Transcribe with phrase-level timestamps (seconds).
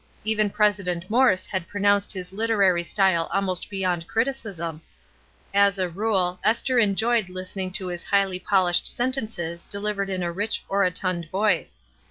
[0.23, 4.81] Even President Morse had pronounced his literary style almost beyond criticism.
[5.53, 10.31] As a rule, Esther enjoyed Ustening to his highly polished sentences de livered in a
[10.31, 11.83] rich, orotimd voice.